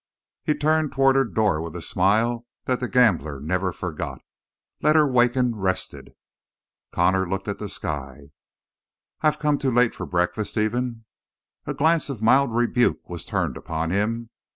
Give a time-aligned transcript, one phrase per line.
[0.43, 4.19] He turned toward her door with a smile that the gambler never forgot.
[4.81, 6.15] "Let her waken rested."
[6.91, 8.31] Connor looked at the sky.
[9.21, 11.05] "I've come too late for breakfast, even?"
[11.67, 14.31] A glance of mild rebuke was turned upon him.